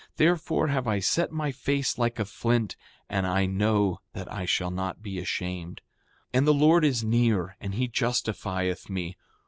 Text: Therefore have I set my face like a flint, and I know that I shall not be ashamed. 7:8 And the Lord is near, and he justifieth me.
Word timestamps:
Therefore 0.15 0.69
have 0.69 0.87
I 0.87 0.97
set 0.97 1.31
my 1.31 1.51
face 1.51 1.99
like 1.99 2.17
a 2.17 2.25
flint, 2.25 2.75
and 3.07 3.27
I 3.27 3.45
know 3.45 3.99
that 4.13 4.33
I 4.33 4.45
shall 4.45 4.71
not 4.71 5.03
be 5.03 5.19
ashamed. 5.19 5.79
7:8 6.33 6.37
And 6.39 6.47
the 6.47 6.53
Lord 6.55 6.83
is 6.83 7.03
near, 7.03 7.55
and 7.61 7.75
he 7.75 7.87
justifieth 7.87 8.89
me. 8.89 9.15